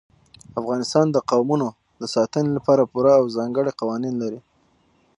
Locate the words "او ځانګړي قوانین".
3.19-4.15